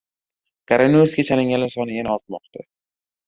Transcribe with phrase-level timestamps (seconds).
[0.71, 2.65] Koronavirusga chalinganlar soni yana ortmoqda